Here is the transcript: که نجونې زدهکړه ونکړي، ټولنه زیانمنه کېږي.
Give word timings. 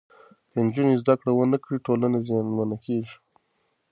که 0.51 0.57
نجونې 0.65 0.95
زدهکړه 1.01 1.31
ونکړي، 1.35 1.77
ټولنه 1.85 2.17
زیانمنه 2.27 2.77
کېږي. 2.85 3.15